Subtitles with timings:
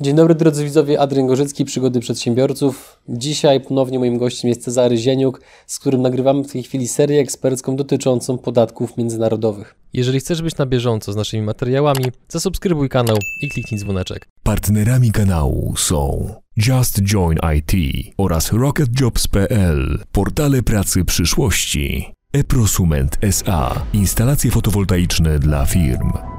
[0.00, 3.00] Dzień dobry drodzy widzowie, Adrian Gorzycki, Przygody Przedsiębiorców.
[3.08, 7.76] Dzisiaj ponownie moim gościem jest Cezary Zieniuk, z którym nagrywamy w tej chwili serię ekspercką
[7.76, 9.74] dotyczącą podatków międzynarodowych.
[9.92, 14.28] Jeżeli chcesz być na bieżąco z naszymi materiałami, zasubskrybuj kanał i kliknij dzwoneczek.
[14.42, 16.34] Partnerami kanału są
[16.66, 17.72] Just Join IT
[18.18, 22.14] oraz RocketJobs.pl, portale pracy przyszłości.
[22.32, 26.37] eProsument SA, instalacje fotowoltaiczne dla firm.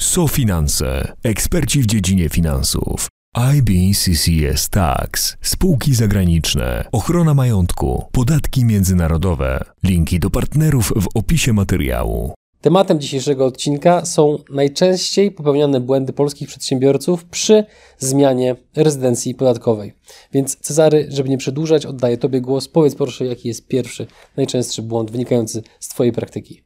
[0.00, 3.08] SoFinanse, eksperci w dziedzinie finansów.
[3.54, 9.64] IBCCS Tax, spółki zagraniczne, ochrona majątku, podatki międzynarodowe.
[9.84, 12.34] Linki do partnerów w opisie materiału.
[12.60, 17.64] Tematem dzisiejszego odcinka są najczęściej popełniane błędy polskich przedsiębiorców przy
[17.98, 19.92] zmianie rezydencji podatkowej.
[20.32, 22.68] Więc Cezary, żeby nie przedłużać, oddaję Tobie głos.
[22.68, 24.06] Powiedz proszę, jaki jest pierwszy,
[24.36, 26.62] najczęstszy błąd wynikający z Twojej praktyki.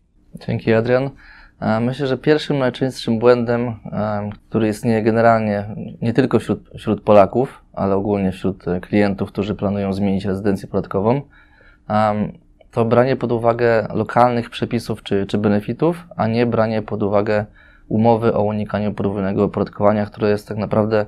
[0.47, 1.11] Dzięki Adrian.
[1.62, 5.65] E, myślę, że pierwszym najczęstszym błędem, e, który istnieje generalnie
[6.03, 11.20] nie tylko wśród, wśród Polaków, ale ogólnie wśród klientów, którzy planują zmienić rezydencję podatkową,
[12.70, 17.45] to branie pod uwagę lokalnych przepisów czy, czy benefitów, a nie branie pod uwagę
[17.89, 21.06] umowy o unikaniu podwójnego opodatkowania, które jest tak naprawdę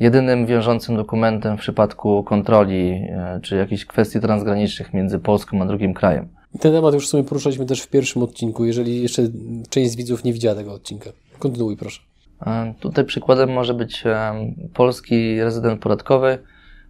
[0.00, 5.94] jedynym wiążącym dokumentem w przypadku kontroli e, czy jakichś kwestii transgranicznych między Polską a drugim
[5.94, 6.28] krajem.
[6.60, 9.22] Ten temat już w sumie poruszaliśmy też w pierwszym odcinku, jeżeli jeszcze
[9.70, 11.10] część z widzów nie widziała tego odcinka.
[11.38, 12.00] Kontynuuj proszę.
[12.46, 14.34] E, tutaj przykładem może być e,
[14.74, 16.38] polski rezydent podatkowy,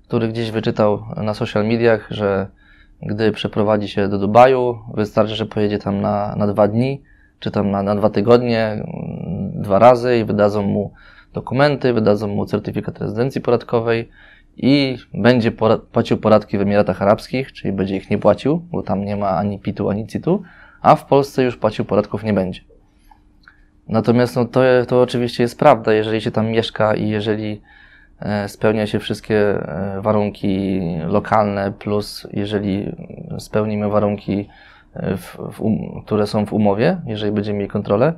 [0.06, 2.46] który gdzieś wyczytał na social mediach, że
[3.02, 7.02] gdy przeprowadzi się do Dubaju, wystarczy, że pojedzie tam na, na dwa dni,
[7.38, 10.92] czy tam na, na dwa tygodnie, mm, dwa razy i wydadzą mu
[11.32, 14.08] dokumenty, wydadzą mu certyfikat rezydencji podatkowej
[14.56, 15.52] i będzie
[15.92, 19.58] płacił podatki w Emiratach Arabskich, czyli będzie ich nie płacił, bo tam nie ma ani
[19.58, 20.42] PIT-u, ani CIT-u,
[20.82, 22.60] a w Polsce już płacił podatków nie będzie.
[23.88, 27.62] Natomiast no, to, to oczywiście jest prawda, jeżeli się tam mieszka i jeżeli
[28.20, 32.96] e, spełnia się wszystkie e, warunki lokalne, plus jeżeli
[33.38, 34.48] spełnimy warunki,
[34.94, 38.12] e, w, w um, które są w umowie, jeżeli będziemy mieli kontrolę,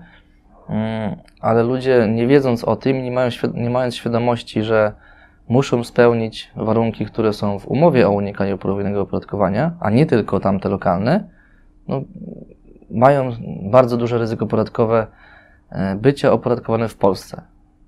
[0.69, 4.93] mm, ale ludzie nie wiedząc o tym, nie, mają, nie mając świadomości, że
[5.49, 10.69] muszą spełnić warunki, które są w umowie o unikaniu podwójnego opodatkowania, a nie tylko tamte
[10.69, 11.28] lokalne,
[11.88, 12.03] no,
[12.91, 13.31] mają
[13.62, 15.06] bardzo duże ryzyko podatkowe
[15.71, 17.43] e, bycia opodatkowane w Polsce.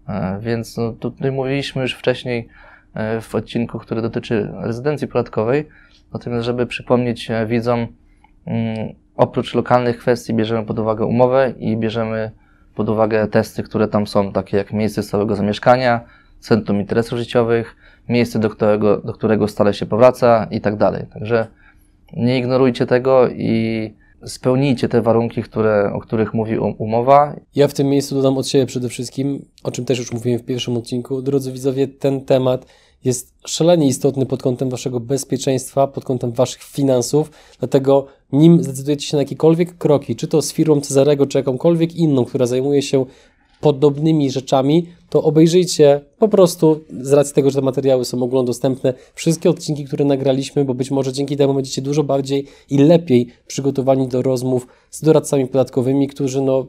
[0.08, 2.48] E, więc no, tutaj mówiliśmy już wcześniej
[2.94, 5.68] e, w odcinku, który dotyczy rezydencji podatkowej,
[6.12, 7.86] natomiast żeby przypomnieć widzom,
[8.46, 12.30] mm, oprócz lokalnych kwestii bierzemy pod uwagę umowę i bierzemy
[12.74, 16.00] pod uwagę testy, które tam są, takie jak miejsce stałego zamieszkania,
[16.40, 17.76] centrum interesów życiowych,
[18.08, 21.04] miejsce, do którego, do którego stale się powraca i tak dalej.
[21.12, 21.46] Także
[22.16, 23.94] nie ignorujcie tego i
[24.26, 27.36] spełnijcie te warunki, które, o których mówi umowa.
[27.54, 30.44] Ja w tym miejscu dodam od siebie przede wszystkim, o czym też już mówiłem w
[30.44, 31.22] pierwszym odcinku.
[31.22, 32.66] Drodzy widzowie, ten temat
[33.04, 39.16] jest szalenie istotny pod kątem waszego bezpieczeństwa, pod kątem waszych finansów, dlatego nim zdecydujecie się
[39.16, 43.06] na jakiekolwiek kroki, czy to z firmą Cezarego, czy jakąkolwiek inną, która zajmuje się
[43.66, 49.50] podobnymi rzeczami, to obejrzyjcie po prostu z racji tego, że te materiały są ogólnodostępne, wszystkie
[49.50, 54.22] odcinki, które nagraliśmy, bo być może dzięki temu będziecie dużo bardziej i lepiej przygotowani do
[54.22, 56.66] rozmów z doradcami podatkowymi, którzy no,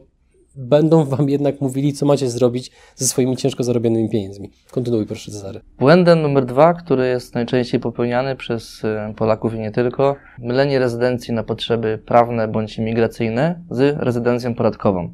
[0.56, 4.50] będą Wam jednak mówili, co macie zrobić ze swoimi ciężko zarobionymi pieniędzmi.
[4.70, 5.60] Kontynuuj proszę Cezary.
[5.78, 11.34] Błędem numer dwa, który jest najczęściej popełniany przez e, Polaków i nie tylko, mylenie rezydencji
[11.34, 15.12] na potrzeby prawne bądź imigracyjne z rezydencją podatkową.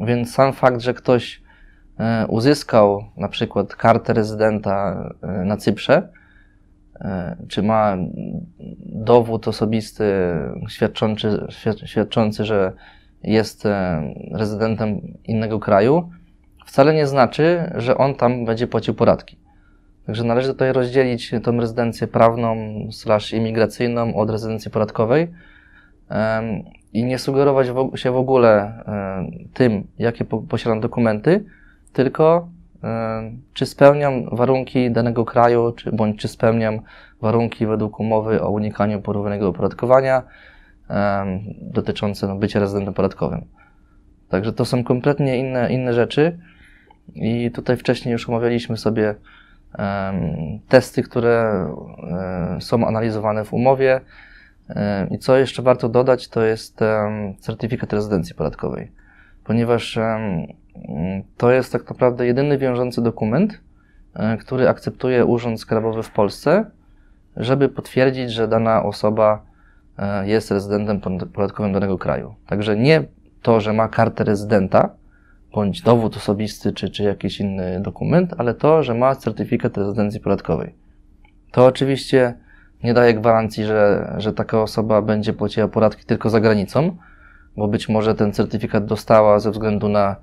[0.00, 1.42] Więc sam fakt, że ktoś
[1.98, 6.08] e, uzyskał na przykład kartę rezydenta e, na Cyprze,
[7.00, 7.96] e, czy ma
[8.86, 10.04] dowód osobisty
[10.68, 11.46] świadczący,
[11.84, 12.72] świadczący, że
[13.22, 13.68] jest
[14.32, 16.10] rezydentem innego kraju,
[16.66, 19.38] wcale nie znaczy, że on tam będzie płacił podatki.
[20.06, 22.56] Także należy tutaj rozdzielić tą rezydencję prawną
[22.92, 25.28] slash imigracyjną od rezydencji podatkowej
[26.98, 31.44] i nie sugerować się w ogóle e, tym, jakie posiadam dokumenty,
[31.92, 32.48] tylko
[32.84, 36.80] e, czy spełniam warunki danego kraju, czy, bądź czy spełniam
[37.20, 40.22] warunki według umowy o unikaniu porównanego opodatkowania
[40.90, 41.26] e,
[41.60, 43.44] dotyczące no, bycia rezydentem podatkowym.
[44.28, 46.38] Także to są kompletnie inne, inne rzeczy
[47.14, 49.14] i tutaj wcześniej już omawialiśmy sobie
[50.68, 51.66] testy, które
[52.60, 54.00] są analizowane w umowie,
[55.10, 56.80] i co jeszcze warto dodać, to jest
[57.38, 58.92] certyfikat rezydencji podatkowej,
[59.44, 59.98] ponieważ
[61.36, 63.60] to jest tak naprawdę jedyny wiążący dokument,
[64.14, 66.64] e, który akceptuje Urząd Skarbowy w Polsce,
[67.36, 69.42] żeby potwierdzić, że dana osoba
[69.98, 71.00] e, jest rezydentem
[71.32, 72.34] podatkowym danego kraju.
[72.46, 73.04] Także nie
[73.42, 74.90] to, że ma kartę rezydenta,
[75.54, 80.74] bądź dowód osobisty, czy, czy jakiś inny dokument, ale to, że ma certyfikat rezydencji podatkowej.
[81.52, 82.34] To oczywiście
[82.84, 86.96] nie daje gwarancji, że, że taka osoba będzie płaciła podatki tylko za granicą,
[87.56, 90.16] bo być może ten certyfikat dostała ze względu na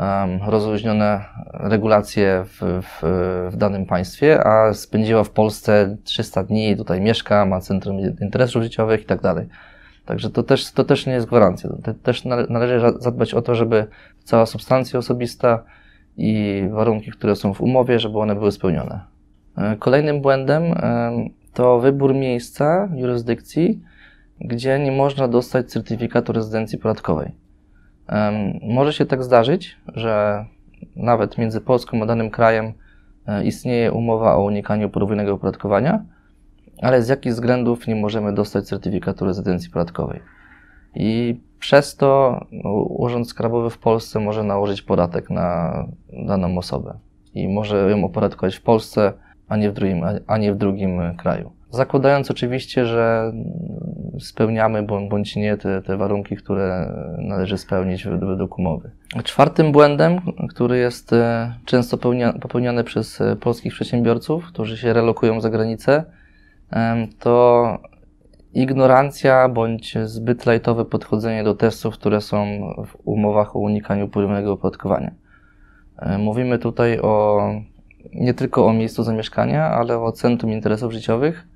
[0.00, 3.00] um, rozluźnione regulacje w, w,
[3.52, 9.02] w, danym państwie, a spędziła w Polsce 300 dni, tutaj mieszka, ma centrum interesów życiowych
[9.02, 9.48] i tak dalej.
[10.04, 11.70] Także to też, to też nie jest gwarancja.
[11.84, 13.86] To też należy zadbać o to, żeby
[14.24, 15.64] cała substancja osobista
[16.16, 19.00] i warunki, które są w umowie, żeby one były spełnione.
[19.58, 20.62] E, kolejnym błędem
[21.58, 23.80] to wybór miejsca, jurysdykcji,
[24.40, 27.32] gdzie nie można dostać certyfikatu rezydencji podatkowej.
[28.62, 30.44] Może się tak zdarzyć, że
[30.96, 32.72] nawet między Polską a danym krajem
[33.26, 36.04] e, istnieje umowa o unikaniu podwójnego opodatkowania,
[36.82, 40.20] ale z jakich względów nie możemy dostać certyfikatu rezydencji podatkowej.
[40.94, 42.40] I przez to
[42.88, 45.74] Urząd Skarbowy w Polsce może nałożyć podatek na
[46.26, 46.98] daną osobę
[47.34, 49.12] i może ją opodatkować w Polsce,
[49.48, 51.50] a nie w drugim, a nie w drugim kraju.
[51.70, 53.32] Zakładając oczywiście, że
[54.20, 58.90] spełniamy bądź nie te, te warunki, które należy spełnić według umowy.
[59.24, 61.98] Czwartym błędem, który jest e, często
[62.40, 66.04] popełniany przez e, polskich przedsiębiorców, którzy się relokują za granicę,
[67.18, 67.64] to
[68.54, 72.44] ignorancja bądź zbyt lajtowe podchodzenie do testów, które są
[72.86, 75.10] w umowach o unikaniu podwójnego opodatkowania.
[75.98, 77.40] E, mówimy tutaj o
[78.14, 81.46] nie tylko o miejscu zamieszkania, ale o centrum interesów życiowych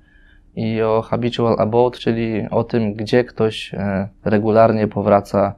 [0.57, 5.55] i o habitual abode, czyli o tym, gdzie ktoś e, regularnie powraca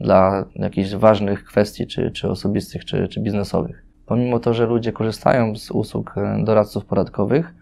[0.00, 3.84] dla jakichś ważnych kwestii, czy, czy osobistych, czy, czy biznesowych.
[4.06, 7.54] Pomimo to, że ludzie korzystają z usług e, doradców podatkowych,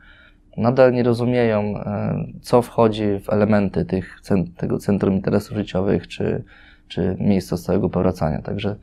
[0.57, 4.21] nadal nie rozumieją, e, co wchodzi w elementy tych,
[4.57, 6.45] tego centrum interesów życiowych, czy,
[6.89, 8.43] czy miejsca stałego powracania.
[8.43, 8.77] Także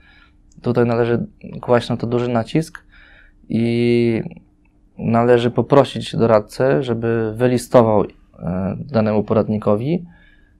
[0.62, 1.28] tutaj należy
[1.62, 2.89] kłaść na to duży nacisk
[3.50, 4.24] i
[4.98, 8.08] należy poprosić doradcę, żeby wylistował e,
[8.80, 10.06] danemu podatnikowi,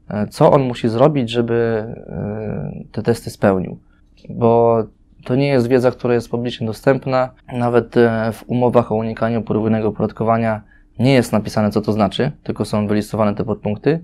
[0.10, 3.80] e, co on musi zrobić, żeby e, te testy spełnił.
[4.30, 4.84] Bo
[5.26, 7.30] to nie jest wiedza, która jest publicznie dostępna.
[7.54, 7.96] Nawet
[8.34, 10.62] w umowach o unikaniu podwójnego opodatkowania
[11.00, 14.04] nie jest napisane, co to znaczy, tylko są wylistowane te podpunkty.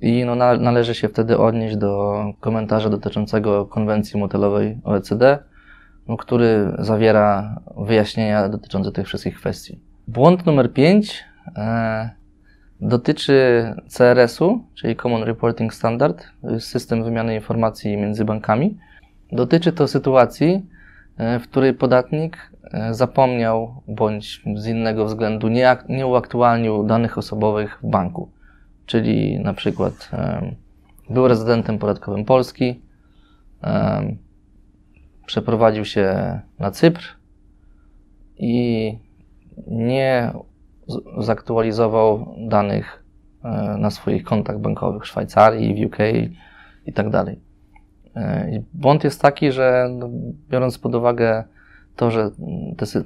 [0.00, 5.38] I no, należy się wtedy odnieść do komentarza dotyczącego konwencji motelowej OECD,
[6.18, 9.80] który zawiera wyjaśnienia dotyczące tych wszystkich kwestii.
[10.08, 11.24] Błąd numer 5
[11.56, 12.10] e,
[12.80, 16.26] dotyczy CRS-u, czyli Common Reporting Standard,
[16.58, 18.78] system wymiany informacji między bankami.
[19.32, 20.66] Dotyczy to sytuacji,
[21.16, 27.78] e, w której podatnik e, zapomniał bądź z innego względu nie, nie uaktualnił danych osobowych
[27.82, 28.30] w banku.
[28.86, 30.54] Czyli na przykład e,
[31.10, 32.80] był rezydentem podatkowym Polski,
[33.62, 34.29] e,
[35.30, 37.02] przeprowadził się na Cypr
[38.36, 38.98] i
[39.66, 40.32] nie
[41.18, 43.04] zaktualizował danych
[43.44, 45.98] e, na swoich kontach bankowych w Szwajcarii, w UK
[46.86, 47.40] i tak dalej.
[48.16, 50.08] E, błąd jest taki, że no,
[50.48, 51.44] biorąc pod uwagę
[51.96, 52.30] to, że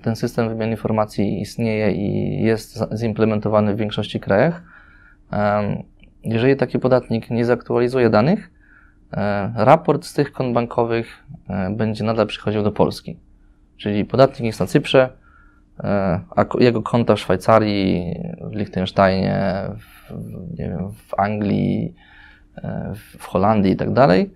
[0.02, 4.62] ten system wymiany informacji istnieje i jest zimplementowany w większości krajach,
[6.24, 8.53] jeżeli taki podatnik nie zaktualizuje danych,
[9.54, 13.18] raport z tych kont bankowych e, będzie nadal przychodził do Polski.
[13.76, 15.08] Czyli podatnik jest na Cyprze,
[15.84, 20.12] e, a jego konta w Szwajcarii, w Liechtensteinie, w,
[20.56, 21.94] wiem, w Anglii,
[23.18, 24.34] w Holandii i tak dalej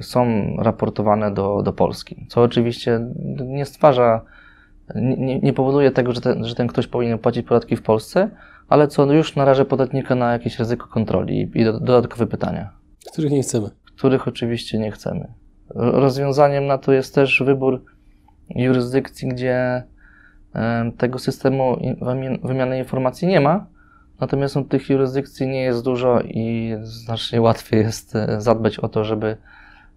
[0.00, 0.26] są
[0.58, 2.26] raportowane do, do Polski.
[2.28, 3.00] Co oczywiście
[3.44, 4.20] nie stwarza,
[4.94, 8.30] nie, nie powoduje tego, że ten, że ten ktoś powinien płacić podatki w Polsce,
[8.68, 12.77] ale co już naraża podatnika na jakieś ryzyko kontroli i dodatkowe pytania.
[13.12, 13.70] Których nie chcemy.
[13.96, 15.32] Których oczywiście nie chcemy.
[15.74, 17.84] Rozwiązaniem na to jest też wybór
[18.50, 19.82] jurysdykcji, gdzie
[20.98, 21.76] tego systemu
[22.42, 23.66] wymiany informacji nie ma,
[24.20, 29.36] natomiast tych jurysdykcji nie jest dużo i znacznie łatwiej jest e, zadbać o to, żeby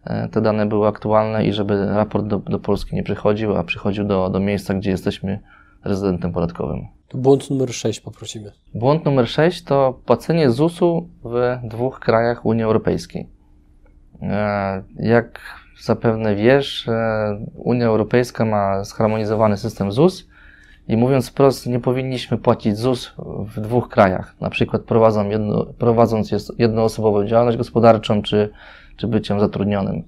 [0.04, 4.06] e, te dane były aktualne i żeby raport do, do Polski nie przychodził, a przychodził
[4.06, 5.40] do, do miejsca, gdzie jesteśmy
[5.84, 6.88] rezydentem podatkowym.
[7.14, 8.52] Błąd numer 6 poprosimy.
[8.74, 13.28] Błąd numer 6 to płacenie ZUS-u w dwóch krajach Unii Europejskiej.
[14.22, 15.40] E, jak
[15.82, 20.28] zapewne wiesz, e, Unia Europejska ma zharmonizowany system ZUS
[20.88, 23.14] i mówiąc wprost, nie powinniśmy płacić ZUS
[23.56, 28.50] w dwóch krajach, na przykład prowadząc, jedno, prowadząc jednoosobową działalność gospodarczą czy,
[28.98, 30.04] czy byciem zatrudnionym.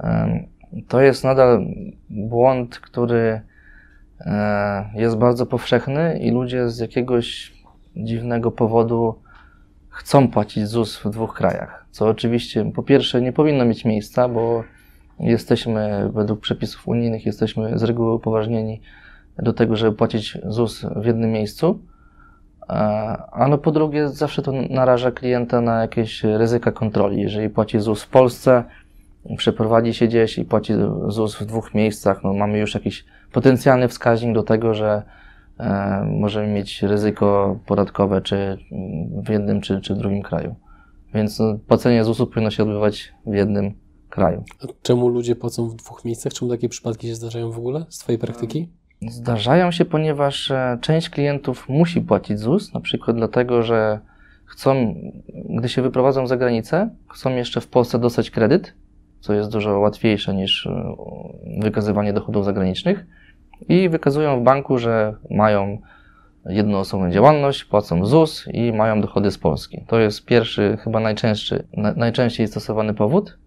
[0.00, 0.44] E,
[0.88, 1.66] to jest nadal
[2.10, 3.40] błąd, który
[4.94, 7.52] jest bardzo powszechny i ludzie z jakiegoś
[7.96, 9.14] dziwnego powodu
[9.88, 11.86] chcą płacić ZUS w dwóch krajach.
[11.90, 14.64] Co oczywiście po pierwsze nie powinno mieć miejsca, bo
[15.20, 18.80] Jesteśmy, według przepisów unijnych, jesteśmy z reguły upoważnieni
[19.38, 21.78] do tego, żeby płacić ZUS w jednym miejscu.
[23.32, 27.22] A no po drugie, zawsze to naraża klienta na jakieś ryzyka kontroli.
[27.22, 28.64] Jeżeli płaci ZUS w Polsce,
[29.36, 30.74] przeprowadzi się gdzieś i płaci
[31.08, 33.04] ZUS w dwóch miejscach, no mamy już jakiś
[33.34, 35.02] potencjalny wskaźnik do tego, że
[35.58, 38.58] e, możemy mieć ryzyko podatkowe czy
[39.24, 40.54] w jednym, czy, czy w drugim kraju.
[41.14, 43.74] Więc no, płacenie ZUS-u powinno się odbywać w jednym
[44.10, 44.44] kraju.
[44.62, 46.32] A czemu ludzie płacą w dwóch miejscach?
[46.32, 48.68] Czemu takie przypadki się zdarzają w ogóle z Twojej praktyki?
[49.08, 54.00] Zdarzają się, ponieważ e, część klientów musi płacić ZUS, na przykład dlatego, że
[54.44, 54.94] chcą,
[55.58, 58.74] gdy się wyprowadzą za granicę, chcą jeszcze w Polsce dostać kredyt,
[59.20, 60.94] co jest dużo łatwiejsze niż e,
[61.60, 63.06] wykazywanie dochodów zagranicznych
[63.68, 65.78] i wykazują w banku, że mają
[66.46, 69.84] jednoosobową działalność, płacą ZUS i mają dochody z Polski.
[69.86, 73.38] To jest pierwszy, chyba najczęstszy, na, najczęściej stosowany powód.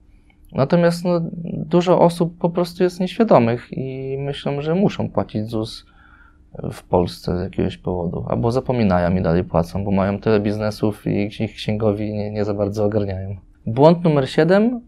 [0.52, 5.86] Natomiast no, dużo osób po prostu jest nieświadomych i myślą, że muszą płacić ZUS
[6.72, 11.44] w Polsce z jakiegoś powodu, albo zapominają i dalej płacą, bo mają tyle biznesów i
[11.44, 13.36] ich księgowi nie, nie za bardzo ogarniają.
[13.66, 14.82] Błąd numer 7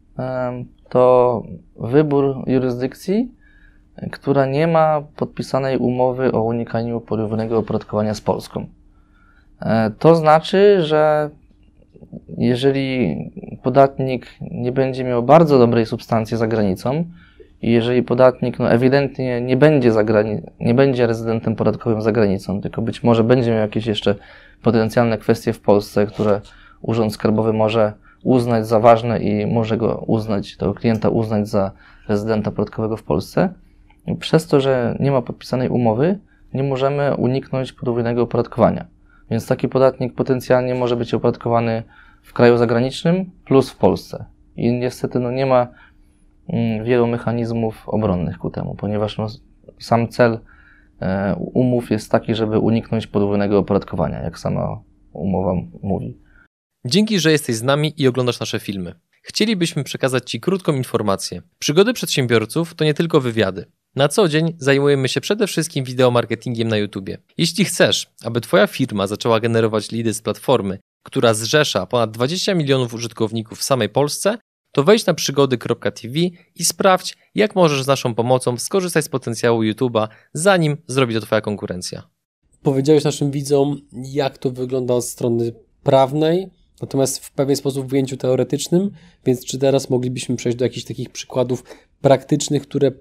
[0.89, 1.43] to
[1.79, 3.31] wybór jurysdykcji,
[4.11, 8.65] która nie ma podpisanej umowy o unikaniu podwójnego opodatkowania z Polską.
[9.61, 11.29] E, to znaczy, że
[12.37, 13.17] jeżeli
[13.63, 17.05] podatnik nie będzie miał bardzo dobrej substancji za granicą
[17.61, 22.81] i jeżeli podatnik no, ewidentnie nie będzie, zagrani- nie będzie rezydentem podatkowym za granicą, tylko
[22.81, 24.15] być może będzie miał jakieś jeszcze
[24.61, 26.41] potencjalne kwestie w Polsce, które
[26.81, 31.71] Urząd Skarbowy może uznać za ważne i może go uznać, tego klienta uznać za
[32.07, 33.49] rezydenta podatkowego w Polsce.
[34.19, 36.19] Przez to, że nie ma podpisanej umowy,
[36.53, 38.87] nie możemy uniknąć podwójnego opodatkowania.
[39.31, 41.83] Więc taki podatnik potencjalnie może być opodatkowany
[42.23, 44.25] w kraju zagranicznym plus w Polsce.
[44.55, 45.67] I niestety no, nie ma
[46.49, 49.27] mm, wielu mechanizmów obronnych ku temu, ponieważ no,
[49.79, 50.39] sam cel
[51.01, 54.81] e, umów jest taki, żeby uniknąć podwójnego opodatkowania, jak sama
[55.13, 56.17] umowa mówi.
[56.85, 58.95] Dzięki, że jesteś z nami i oglądasz nasze filmy.
[59.21, 61.41] Chcielibyśmy przekazać Ci krótką informację.
[61.59, 63.65] Przygody przedsiębiorców to nie tylko wywiady.
[63.95, 67.09] Na co dzień zajmujemy się przede wszystkim wideomarketingiem na YouTube.
[67.37, 72.93] Jeśli chcesz, aby Twoja firma zaczęła generować lidy z platformy, która zrzesza ponad 20 milionów
[72.93, 74.37] użytkowników w samej Polsce,
[74.71, 76.19] to wejdź na przygody.tv
[76.55, 81.41] i sprawdź, jak możesz z naszą pomocą skorzystać z potencjału YouTube'a, zanim zrobi to Twoja
[81.41, 82.09] konkurencja.
[82.63, 85.53] Powiedziałeś naszym widzom, jak to wygląda od strony
[85.83, 86.49] prawnej,
[86.81, 88.91] natomiast w pewien sposób w ujęciu teoretycznym,
[89.25, 91.63] więc czy teraz moglibyśmy przejść do jakichś takich przykładów
[92.01, 92.91] praktycznych, które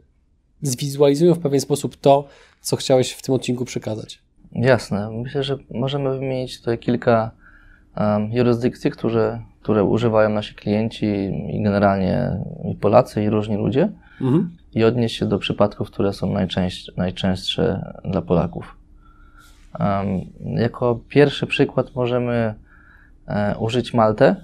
[0.62, 2.28] zwizualizują w pewien sposób to,
[2.60, 4.22] co chciałeś w tym odcinku przekazać?
[4.52, 5.10] Jasne.
[5.10, 7.30] Myślę, że możemy wymienić tutaj kilka
[7.96, 11.06] um, jurysdykcji, które, które używają nasi klienci
[11.48, 12.30] i generalnie
[12.72, 14.56] i Polacy, i różni ludzie, mhm.
[14.74, 18.76] i odnieść się do przypadków, które są najczęstsze, najczęstsze dla Polaków.
[19.80, 22.54] Um, jako pierwszy przykład możemy
[23.26, 24.36] e, użyć Maltę.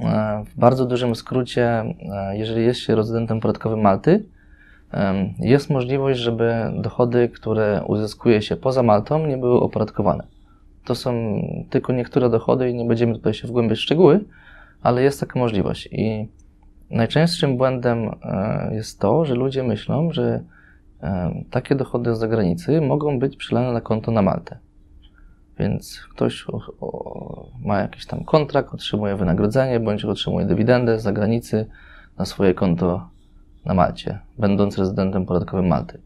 [0.00, 4.24] E, w bardzo dużym skrócie, e, jeżeli jest się rezydentem podatkowym Malty,
[5.38, 10.26] jest możliwość, żeby dochody, które uzyskuje się poza Maltą, nie były opodatkowane.
[10.84, 14.24] To są tylko niektóre dochody i nie będziemy tutaj się wgłębiać w szczegóły,
[14.82, 15.88] ale jest taka możliwość.
[15.92, 16.28] I
[16.90, 20.44] najczęstszym błędem e, jest to, że ludzie myślą, że
[21.50, 24.58] takie dochody z zagranicy mogą być przelane na konto na Maltę.
[25.58, 26.46] Więc ktoś
[27.64, 31.66] ma jakiś tam kontrakt, otrzymuje wynagrodzenie bądź otrzymuje dywidendę z zagranicy
[32.18, 33.08] na swoje konto
[33.64, 36.00] na Malcie, będąc rezydentem podatkowym Malty.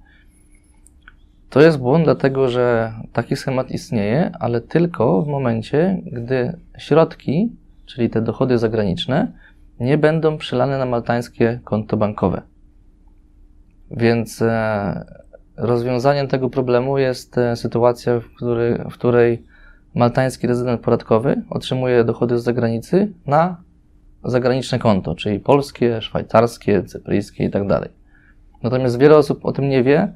[1.51, 8.11] To jest błąd, dlatego że taki schemat istnieje, ale tylko w momencie, gdy środki, czyli
[8.11, 9.33] te dochody zagraniczne,
[9.81, 12.43] nie będą przelane na maltańskie konto bankowe.
[13.91, 15.05] Więc e,
[15.57, 18.25] rozwiązaniem tego problemu jest e, sytuacja, w,
[18.91, 19.43] w której
[19.95, 23.66] maltański rezydent podatkowy otrzymuje dochody z zagranicy na
[24.31, 27.91] zagraniczne konto, czyli polskie, szwajcarskie, cypryjskie i tak dalej.
[28.63, 30.13] Natomiast wiele osób o tym nie wie.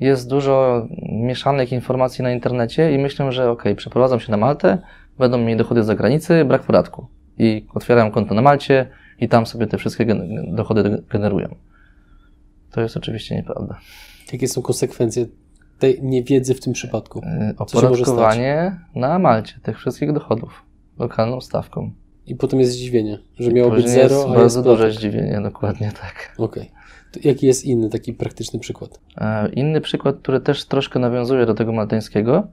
[0.00, 4.78] Jest dużo mieszanych informacji na internecie i myślę, że ok, przeprowadzam się na Maltę,
[5.18, 7.06] będą mieli dochody z zagranicy, brak podatku.
[7.38, 8.86] I otwierają konto na Malcie
[9.20, 10.06] i tam sobie te wszystkie
[10.48, 11.54] dochody generują.
[12.70, 13.78] To jest oczywiście nieprawda.
[14.32, 15.26] Jakie są konsekwencje
[15.78, 17.18] tej niewiedzy w tym przypadku?
[17.18, 20.62] Y, opodatkowanie na Malcie tych wszystkich dochodów
[20.98, 21.90] lokalną stawką.
[22.28, 25.92] I potem jest zdziwienie, że miało być zero, jest a bardzo jest duże zdziwienie, dokładnie
[26.00, 26.34] tak.
[26.38, 26.62] Okej.
[26.62, 27.22] Okay.
[27.24, 29.00] Jaki jest inny taki praktyczny przykład?
[29.16, 32.48] E, inny przykład, który też troszkę nawiązuje do tego maltańskiego,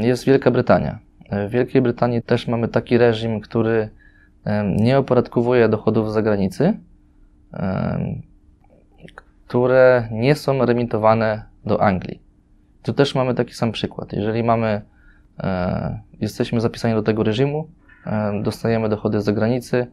[0.00, 0.98] jest Wielka Brytania.
[1.30, 3.88] E, w Wielkiej Brytanii też mamy taki reżim, który
[4.76, 6.74] nie opodatkowuje dochodów z zagranicy.
[9.52, 12.22] które nie są remitowane do Anglii.
[12.82, 14.12] Tu też mamy taki sam przykład.
[14.12, 14.82] Jeżeli mamy,
[15.40, 17.68] e, jesteśmy zapisani do tego reżimu,
[18.42, 19.86] dostajemy dochody z zagranicy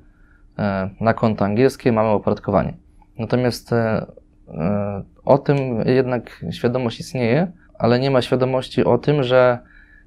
[0.60, 2.74] e, na konto angielskie, mamy opodatkowanie.
[3.20, 4.06] Natomiast e,
[4.48, 9.60] e, o tym jednak świadomość istnieje, ale nie ma świadomości o tym, że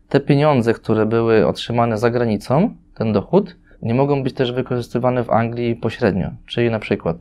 [0.09, 5.31] te pieniądze, które były otrzymane za granicą, ten dochód, nie mogą być też wykorzystywane w
[5.31, 6.31] Anglii pośrednio.
[6.47, 7.17] Czyli na przykład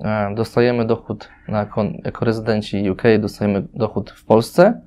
[0.00, 1.66] e, dostajemy dochód na,
[2.04, 4.80] jako rezydenci UK, dostajemy dochód w Polsce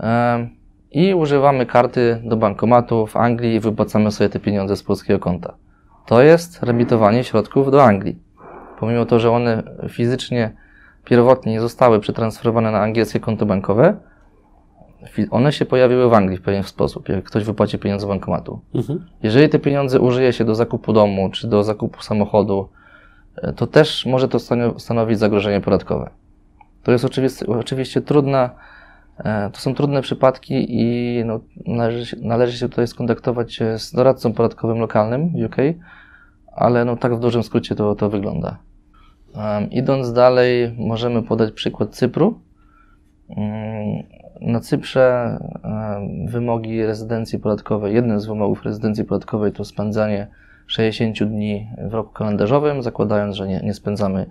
[0.00, 0.48] e,
[0.92, 5.54] i używamy karty do bankomatu w Anglii i wypłacamy sobie te pieniądze z polskiego konta.
[6.06, 8.18] To jest remitowanie środków do Anglii.
[8.80, 10.52] Pomimo to, że one fizycznie
[11.04, 13.96] pierwotnie nie zostały przetransferowane na angielskie konto bankowe,
[15.30, 18.60] one się pojawiły w Anglii w pewien sposób, jak ktoś wypłaci pieniądze z bankomatu.
[18.74, 19.06] Mhm.
[19.22, 22.68] Jeżeli te pieniądze użyje się do zakupu domu czy do zakupu samochodu,
[23.36, 24.38] e, to też może to
[24.78, 26.10] stanowić zagrożenie podatkowe.
[26.82, 28.50] To jest oczywiście, oczywiście trudna,
[29.52, 35.28] to są trudne przypadki i no, należy, należy się tutaj skontaktować z doradcą podatkowym lokalnym
[35.28, 35.56] w UK,
[36.52, 38.58] ale no, tak w dużym skrócie to, to wygląda.
[39.34, 42.40] Um, idąc dalej, możemy podać przykład Cypru.
[43.28, 43.42] Um,
[44.40, 50.26] na Cyprze um, wymogi rezydencji podatkowej, jednym z wymogów rezydencji podatkowej to spędzanie
[50.66, 54.26] 60 dni w roku kalendarzowym, zakładając, że nie, nie spędzamy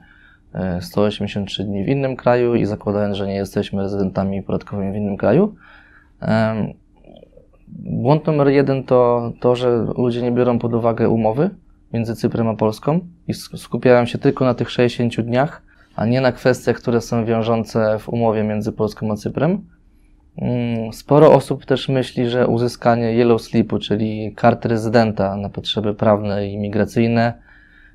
[0.79, 5.17] 183 e, dni w innym kraju i zakładając, że nie jesteśmy rezydentami podatkowymi w innym
[5.17, 5.55] kraju.
[7.79, 11.49] Błąd numer jeden to to, że ludzie nie biorą pod uwagę umowy
[11.93, 15.61] między Cyprem a Polską i skupiają się tylko na tych 60 dniach,
[15.95, 19.65] a nie na kwestiach, które są wiążące w umowie między Polską a Cyprem.
[20.37, 26.47] Mm, sporo osób też myśli, że uzyskanie yellow slipu, czyli karty rezydenta na potrzeby prawne
[26.47, 27.33] i migracyjne,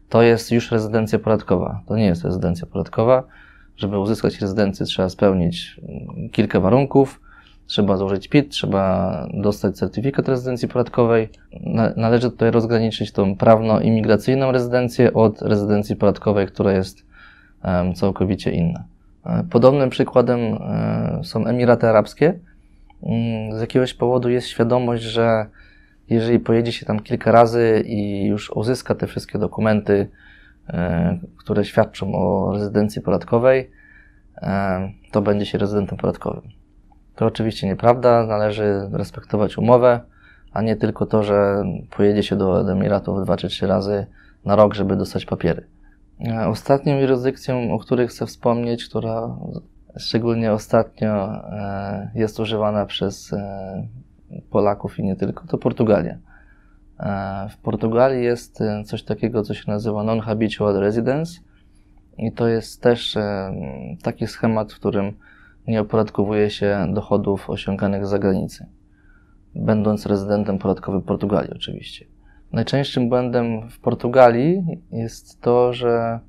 [0.08, 1.80] to jest już rezydencja podatkowa.
[1.86, 3.22] To nie jest rezydencja podatkowa.
[3.76, 7.20] Żeby uzyskać rezydencję, trzeba spełnić mm, kilka warunków.
[7.66, 11.28] Trzeba złożyć PIT, trzeba dostać certyfikat rezydencji podatkowej.
[11.96, 17.06] Należy tutaj rozgraniczyć tą prawno-imigracyjną rezydencję od rezydencji podatkowej, która jest
[17.94, 18.84] całkowicie inna.
[19.26, 22.38] E, podobnym przykładem e, są Emiraty Arabskie.
[23.02, 25.46] Mm, z jakiegoś powodu jest świadomość, że
[26.08, 30.08] jeżeli pojedzie się tam kilka razy i już uzyska te wszystkie dokumenty,
[30.68, 33.70] e, które świadczą o rezydencji podatkowej,
[35.12, 36.42] to będzie się rezydentem podatkowym.
[37.16, 40.00] To oczywiście nieprawda, należy respektować umowę,
[40.52, 41.64] a nie tylko to, że
[41.96, 44.06] pojedzie się do Emiratów dwa czy trzy razy
[44.44, 45.66] na rok, żeby dostać papiery.
[46.28, 49.36] E, ostatnią jurysdykcją, o której chcę wspomnieć, która
[49.96, 53.86] szczególnie ostatnio e, jest używana przez e,
[54.50, 56.18] Polaków i nie tylko, to Portugalia.
[57.50, 61.40] W Portugalii jest coś takiego, co się nazywa non-habitual residence
[62.18, 63.18] i to jest też
[64.02, 65.12] taki schemat, w którym
[65.66, 68.66] nie opodatkowuje się dochodów osiąganych z zagranicy,
[69.54, 72.06] będąc rezydentem podatkowym Portugalii oczywiście.
[72.52, 76.20] Najczęstszym błędem w Portugalii jest to, że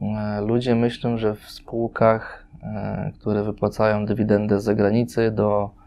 [0.00, 5.83] e, ludzie myślą, że w spółkach, e, które wypłacają dywidendę z zagranicy do e,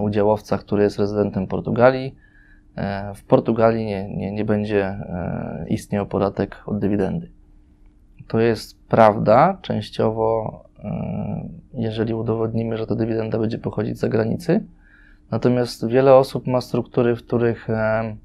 [0.00, 2.14] udziałowca, który jest rezydentem Portugalii,
[3.14, 4.98] w Portugalii nie, nie, nie będzie
[5.68, 7.30] istniał podatek od dywidendy.
[8.28, 14.64] To jest prawda częściowo E, jeżeli udowodnimy, że ta dywidenda będzie pochodzić z zagranicy.
[15.30, 18.16] Natomiast wiele osób ma struktury, w których e,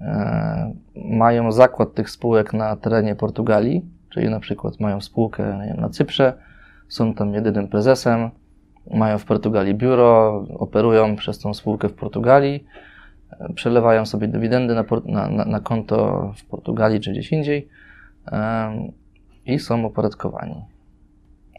[0.00, 6.32] e, mają zakład tych spółek na terenie Portugalii, czyli na przykład mają spółkę na Cyprze,
[6.88, 8.30] są tam jedynym prezesem,
[8.90, 12.64] mają w Portugalii biuro, operują przez tą spółkę w Portugalii,
[13.54, 14.84] przelewają sobie dywidendy na,
[15.28, 17.68] na, na konto w Portugalii czy gdzieś indziej
[19.46, 20.64] i są opodatkowani.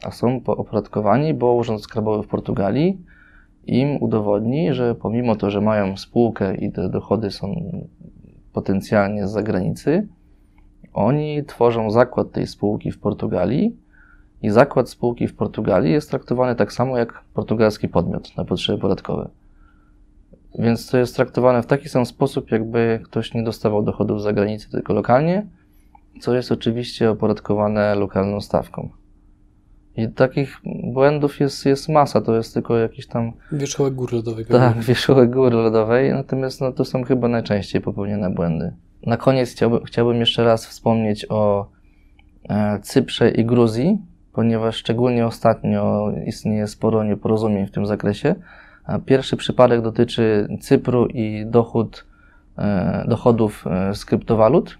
[0.03, 3.01] A są opodatkowani, bo Urząd Skarbowy w Portugalii
[3.65, 7.71] im udowodni, że pomimo to, że mają spółkę i te dochody są
[8.53, 10.07] potencjalnie z zagranicy,
[10.93, 13.77] oni tworzą zakład tej spółki w Portugalii
[14.45, 19.29] i zakład spółki w Portugalii jest traktowany tak samo jak portugalski podmiot na potrzeby podatkowe.
[20.59, 24.71] Więc to jest traktowane w taki sam sposób, jakby ktoś nie dostawał dochodów z zagranicy,
[24.71, 25.45] tylko lokalnie,
[26.21, 28.89] co jest oczywiście opodatkowane lokalną stawką.
[29.97, 30.61] I takich
[30.93, 33.31] błędów jest, jest masa, to jest tylko jakiś tam...
[33.51, 34.45] Wierzchołek góry lodowej.
[34.45, 38.73] Tak, wierzchołek góry lodowej, natomiast no, to są chyba najczęściej popełnione błędy.
[39.05, 41.67] Na koniec chciałbym, chciałbym jeszcze raz wspomnieć o
[42.49, 43.97] e, Cyprze i Gruzji,
[44.35, 48.35] ponieważ szczególnie ostatnio istnieje sporo nieporozumień w tym zakresie.
[49.05, 52.05] Pierwszy przypadek dotyczy Cypru i dochód,
[52.57, 54.77] e, dochodów e, z kryptowalut.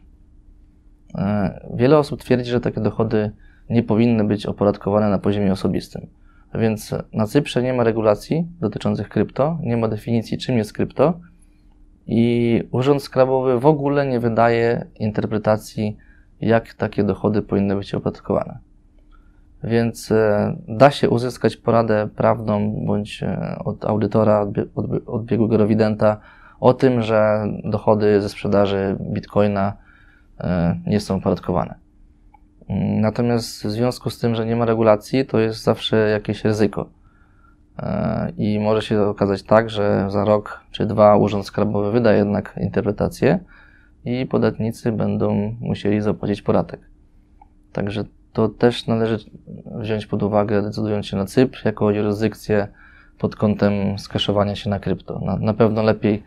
[1.17, 3.31] E, wiele osób twierdzi, że takie dochody
[3.69, 6.07] nie powinny być opodatkowane na poziomie osobistym.
[6.55, 11.19] Więc na Cyprze nie ma regulacji dotyczących krypto, nie ma definicji, czym jest krypto
[12.07, 15.97] i Urząd Skarbowy w ogóle nie wydaje interpretacji,
[16.41, 18.59] jak takie dochody powinny być opodatkowane.
[19.65, 24.47] Więc e, da się uzyskać poradę prawną bądź e, od audytora,
[25.05, 26.19] od biegłego rewidenta
[26.59, 29.73] o tym, że dochody ze sprzedaży bitcoina
[30.39, 31.75] e, nie są opodatkowane.
[33.01, 36.89] Natomiast w związku z tym, że nie ma regulacji, to jest zawsze jakieś ryzyko.
[38.37, 43.39] I może się okazać tak, że za rok czy dwa Urząd Skarbowy wyda jednak interpretację
[44.05, 46.79] i podatnicy będą musieli zapłacić podatek.
[47.73, 48.03] Także
[48.35, 49.17] to też należy
[49.79, 52.67] wziąć pod uwagę, decydując się na Cypr jako jurysdykcję
[53.17, 55.19] pod kątem skaszowania się na krypto.
[55.19, 56.23] Na, na pewno lepiej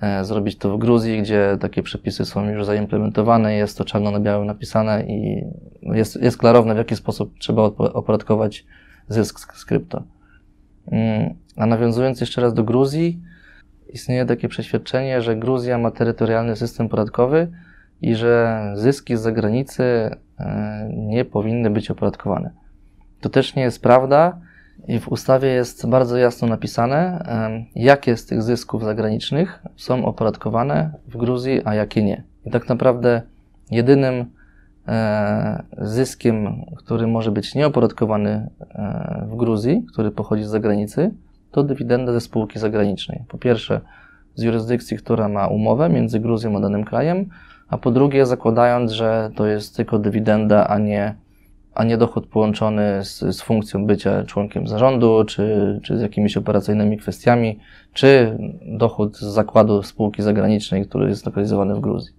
[0.00, 4.20] e, zrobić to w Gruzji, gdzie takie przepisy są już zaimplementowane, jest to czarno na
[4.20, 5.44] białym napisane i
[5.82, 8.66] jest, jest klarowne, w jaki sposób trzeba opodatkować
[9.08, 10.02] zysk z krypto.
[10.92, 13.20] Mm, a nawiązując jeszcze raz do Gruzji,
[13.88, 17.52] istnieje takie przeświadczenie, że Gruzja ma terytorialny system podatkowy
[18.02, 20.10] i że zyski z zagranicy
[20.92, 22.50] nie powinny być opodatkowane.
[23.20, 24.38] To też nie jest prawda
[24.88, 30.92] i w ustawie jest bardzo jasno napisane, e, jakie z tych zysków zagranicznych są opodatkowane
[31.08, 32.22] w Gruzji, a jakie nie.
[32.46, 33.22] I tak naprawdę
[33.70, 34.24] jedynym
[34.88, 38.48] e, zyskiem, który może być nieopodatkowany
[39.22, 41.10] w Gruzji, który pochodzi z zagranicy,
[41.50, 43.24] to dywidenda ze spółki zagranicznej.
[43.28, 43.80] Po pierwsze,
[44.34, 47.26] z jurysdykcji, która ma umowę między Gruzją a danym krajem,
[47.70, 51.14] a po drugie zakładając, że to jest tylko dywidenda, a nie,
[51.74, 56.98] a nie dochód połączony z, z funkcją bycia członkiem zarządu, czy, czy z jakimiś operacyjnymi
[56.98, 57.58] kwestiami,
[57.92, 62.14] czy dochód z zakładu spółki zagranicznej, który jest lokalizowany w Gruzji.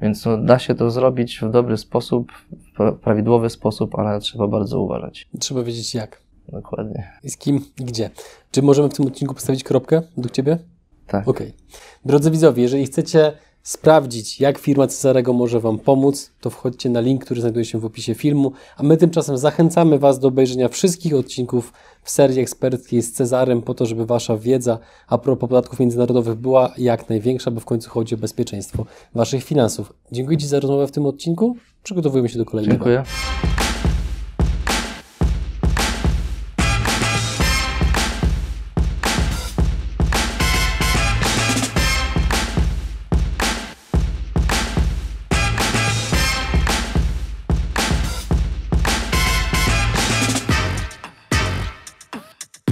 [0.00, 2.32] Więc no, da się to zrobić w dobry sposób,
[2.78, 5.28] w prawidłowy sposób, ale trzeba bardzo uważać.
[5.40, 6.22] Trzeba wiedzieć jak.
[6.48, 7.12] Dokładnie.
[7.22, 8.10] I z kim i gdzie.
[8.50, 10.58] Czy możemy w tym odcinku postawić kropkę według Ciebie?
[11.06, 11.28] Tak.
[11.28, 11.46] Okej.
[11.46, 11.58] Okay.
[12.04, 13.32] Drodzy widzowie, jeżeli chcecie
[13.64, 17.84] sprawdzić, jak firma Cezarego może Wam pomóc, to wchodźcie na link, który znajduje się w
[17.84, 21.72] opisie filmu, a my tymczasem zachęcamy Was do obejrzenia wszystkich odcinków
[22.02, 26.72] w serii eksperckiej z Cezarem, po to, żeby Wasza wiedza a propos podatków międzynarodowych była
[26.78, 29.92] jak największa, bo w końcu chodzi o bezpieczeństwo Waszych finansów.
[30.12, 31.56] Dziękuję Ci za rozmowę w tym odcinku.
[31.82, 32.84] Przygotowujemy się do kolejnego.
[32.84, 33.02] Dziękuję.